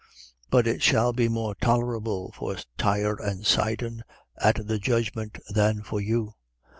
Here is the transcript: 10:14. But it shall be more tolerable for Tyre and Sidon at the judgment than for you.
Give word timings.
10:14. 0.01 0.07
But 0.49 0.65
it 0.65 0.81
shall 0.81 1.13
be 1.13 1.27
more 1.27 1.53
tolerable 1.53 2.31
for 2.31 2.57
Tyre 2.75 3.17
and 3.21 3.45
Sidon 3.45 4.03
at 4.35 4.65
the 4.65 4.79
judgment 4.79 5.37
than 5.47 5.83
for 5.83 6.01
you. 6.01 6.33